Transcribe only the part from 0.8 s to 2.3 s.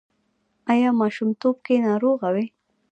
ماشومتوب کې ناروغه